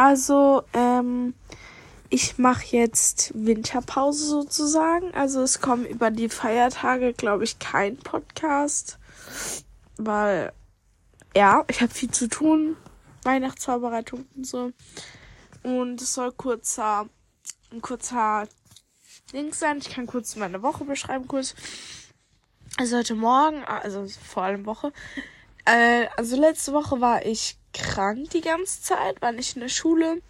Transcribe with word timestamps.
Also, 0.00 0.62
ähm, 0.72 1.34
ich 2.08 2.38
mache 2.38 2.74
jetzt 2.74 3.32
Winterpause 3.34 4.24
sozusagen. 4.24 5.12
Also 5.12 5.42
es 5.42 5.60
kommt 5.60 5.86
über 5.90 6.10
die 6.10 6.30
Feiertage, 6.30 7.12
glaube 7.12 7.44
ich, 7.44 7.58
kein 7.58 7.98
Podcast. 7.98 8.98
Weil, 9.98 10.54
ja, 11.36 11.66
ich 11.68 11.82
habe 11.82 11.92
viel 11.92 12.10
zu 12.10 12.30
tun. 12.30 12.78
Weihnachtsvorbereitung 13.24 14.24
und 14.34 14.46
so. 14.46 14.72
Und 15.64 16.00
es 16.00 16.14
soll 16.14 16.32
kurzer, 16.32 17.06
ein 17.70 17.82
kurzer 17.82 18.48
Ding 19.34 19.52
sein. 19.52 19.80
Ich 19.82 19.90
kann 19.90 20.06
kurz 20.06 20.34
meine 20.34 20.62
Woche 20.62 20.86
beschreiben, 20.86 21.28
kurz. 21.28 21.54
Also 22.78 22.96
heute 22.96 23.16
Morgen, 23.16 23.62
also 23.64 24.06
vor 24.08 24.44
allem 24.44 24.64
Woche. 24.64 24.94
Äh, 25.66 26.06
also 26.16 26.40
letzte 26.40 26.72
Woche 26.72 27.02
war 27.02 27.26
ich 27.26 27.59
krank 27.72 28.30
die 28.30 28.40
ganze 28.40 28.82
Zeit, 28.82 29.20
war 29.22 29.32
nicht 29.32 29.56
in 29.56 29.62
der 29.62 29.68
Schule. 29.68 30.20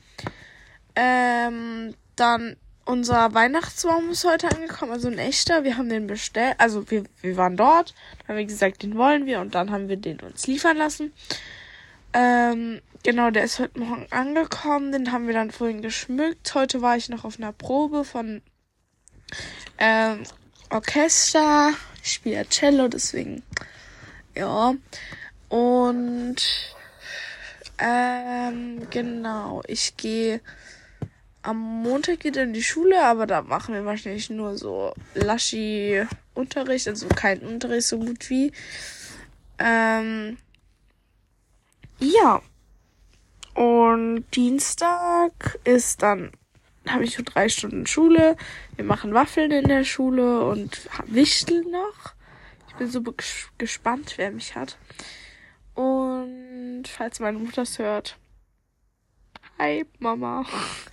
Ähm, 0.94 1.94
dann 2.16 2.56
unser 2.84 3.34
Weihnachtsbaum 3.34 4.10
ist 4.10 4.24
heute 4.24 4.50
angekommen, 4.50 4.92
also 4.92 5.08
ein 5.08 5.18
echter. 5.18 5.64
Wir 5.64 5.76
haben 5.76 5.88
den 5.88 6.06
bestellt, 6.06 6.56
also 6.58 6.90
wir, 6.90 7.04
wir 7.20 7.36
waren 7.36 7.56
dort, 7.56 7.94
haben 8.26 8.36
wir 8.36 8.44
gesagt, 8.44 8.82
den 8.82 8.96
wollen 8.96 9.26
wir 9.26 9.40
und 9.40 9.54
dann 9.54 9.70
haben 9.70 9.88
wir 9.88 9.96
den 9.96 10.20
uns 10.20 10.46
liefern 10.46 10.76
lassen. 10.76 11.12
Ähm, 12.12 12.80
genau, 13.04 13.30
der 13.30 13.44
ist 13.44 13.60
heute 13.60 13.78
Morgen 13.78 14.06
angekommen, 14.10 14.90
den 14.90 15.12
haben 15.12 15.26
wir 15.26 15.34
dann 15.34 15.52
vorhin 15.52 15.82
geschmückt. 15.82 16.54
Heute 16.54 16.82
war 16.82 16.96
ich 16.96 17.08
noch 17.08 17.24
auf 17.24 17.38
einer 17.38 17.52
Probe 17.52 18.04
von 18.04 18.42
ähm, 19.78 20.24
Orchester. 20.70 21.72
Ich 22.02 22.12
spiele 22.14 22.48
Cello, 22.48 22.88
deswegen 22.88 23.42
ja. 24.34 24.74
Und 25.48 26.36
ähm, 27.80 28.86
genau, 28.90 29.62
ich 29.66 29.96
gehe 29.96 30.40
am 31.42 31.82
Montag 31.82 32.24
wieder 32.24 32.42
in 32.42 32.52
die 32.52 32.62
Schule, 32.62 33.02
aber 33.02 33.26
da 33.26 33.42
machen 33.42 33.74
wir 33.74 33.84
wahrscheinlich 33.84 34.28
nur 34.30 34.58
so 34.58 34.94
Laschi-Unterricht, 35.14 36.88
also 36.88 37.08
kein 37.08 37.40
Unterricht 37.40 37.86
so 37.86 37.98
gut 37.98 38.28
wie. 38.28 38.52
Ähm, 39.58 40.36
ja. 41.98 42.42
Und 43.54 44.24
Dienstag 44.34 45.58
ist 45.64 46.02
dann, 46.02 46.30
habe 46.86 47.04
ich 47.04 47.18
nur 47.18 47.24
drei 47.24 47.48
Stunden 47.48 47.86
Schule. 47.86 48.36
Wir 48.76 48.84
machen 48.84 49.12
Waffeln 49.14 49.50
in 49.50 49.68
der 49.68 49.84
Schule 49.84 50.44
und 50.46 50.88
wichteln 51.06 51.70
noch. 51.70 52.14
Ich 52.68 52.74
bin 52.76 52.90
so 52.90 53.02
gespannt, 53.58 54.14
wer 54.16 54.30
mich 54.30 54.54
hat. 54.54 54.78
Falls 57.00 57.18
meine 57.18 57.38
Mutter 57.38 57.62
es 57.62 57.78
hört. 57.78 58.18
Hi, 59.58 59.86
Mama. 60.00 60.44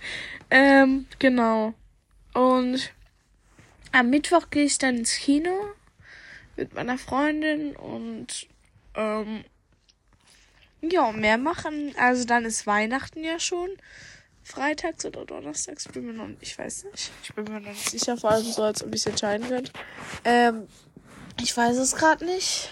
ähm, 0.50 1.06
genau. 1.18 1.74
Und 2.32 2.94
am 3.92 4.08
Mittwoch 4.08 4.48
gehe 4.48 4.64
ich 4.64 4.78
dann 4.78 4.96
ins 4.96 5.16
Kino 5.16 5.52
mit 6.56 6.72
meiner 6.72 6.96
Freundin 6.96 7.76
und 7.76 8.48
ähm, 8.94 9.44
ja, 10.80 11.12
mehr 11.12 11.36
machen. 11.36 11.94
Also 11.98 12.24
dann 12.24 12.46
ist 12.46 12.66
Weihnachten 12.66 13.22
ja 13.22 13.38
schon. 13.38 13.68
Freitags 14.42 15.04
oder 15.04 15.26
donnerstags, 15.26 15.88
bin 15.88 16.06
mir 16.06 16.14
noch, 16.14 16.30
ich 16.40 16.58
weiß 16.58 16.84
nicht. 16.84 17.10
Ich 17.22 17.34
bin 17.34 17.44
mir 17.44 17.60
noch 17.60 17.68
nicht 17.68 17.90
sicher, 17.90 18.16
vor 18.16 18.30
allem 18.30 18.50
so, 18.50 18.62
als 18.62 18.82
ob 18.82 18.94
ich 18.94 19.02
es 19.02 19.06
entscheiden 19.06 19.46
könnte. 19.46 19.72
Ähm, 20.24 20.68
ich 21.38 21.54
weiß 21.54 21.76
es 21.76 21.94
gerade 21.94 22.24
nicht. 22.24 22.70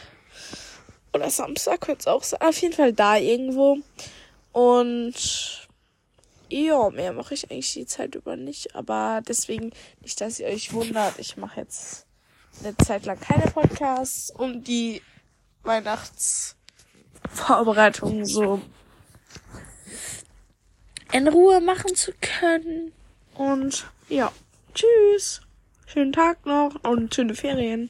Oder 1.17 1.31
Samstag 1.31 1.81
könnte 1.81 2.01
es 2.01 2.07
auch 2.07 2.23
sein. 2.23 2.43
Auf 2.43 2.61
jeden 2.61 2.75
Fall 2.75 2.93
da 2.93 3.17
irgendwo. 3.17 3.79
Und 4.53 5.67
ja, 6.51 6.91
mehr 6.91 7.15
mache 7.15 7.33
ich 7.33 7.51
eigentlich 7.51 7.73
die 7.73 7.87
Zeit 7.87 8.15
über 8.15 8.37
nicht. 8.37 8.75
Aber 8.75 9.23
deswegen 9.27 9.73
nicht, 10.03 10.21
dass 10.21 10.41
ihr 10.41 10.49
euch 10.49 10.75
wundert. 10.75 11.19
Ich 11.19 11.39
mache 11.39 11.61
jetzt 11.61 12.05
eine 12.61 12.77
Zeit 12.77 13.07
lang 13.07 13.19
keine 13.19 13.51
Podcasts, 13.51 14.31
um 14.31 14.63
die 14.63 15.01
Weihnachtsvorbereitungen 15.63 18.27
so 18.27 18.61
in 21.13 21.29
Ruhe 21.29 21.63
machen 21.63 21.95
zu 21.95 22.13
können. 22.21 22.93
Und 23.35 23.87
ja, 24.11 24.31
tschüss. 24.75 25.41
Schönen 25.87 26.13
Tag 26.13 26.45
noch 26.45 26.75
und 26.85 27.15
schöne 27.15 27.35
Ferien. 27.35 27.89